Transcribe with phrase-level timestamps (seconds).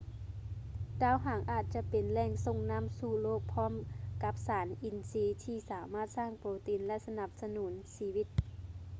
[1.01, 3.73] ດາວຫາງອາດຈະເປັນແຫຼ່ງສົ່ງນໍ້າສູ່ໂລກພ້ອມ
[4.23, 8.27] ກັບສານອິນຊີທີ່ສາມາດສ້າງໂປຣຕີນ ແລະ ສະໜັບສະໜູນຊີວິດ